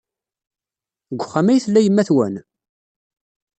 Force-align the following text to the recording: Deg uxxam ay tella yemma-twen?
Deg 1.09 1.19
uxxam 1.21 1.47
ay 1.47 1.59
tella 1.63 1.81
yemma-twen? 1.81 2.35